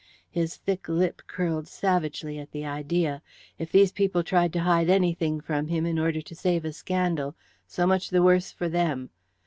[0.31, 3.21] His thick lip curled savagely at the idea.
[3.59, 7.35] If these people tried to hide anything from him in order to save a scandal,
[7.67, 9.11] so much the worse for them.